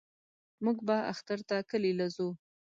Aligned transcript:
موږ 0.63 0.77
به 0.87 0.97
اختر 1.11 1.39
ته 1.47 1.55
کلي 1.69 1.91
له 1.99 2.07
زو. 2.15 2.29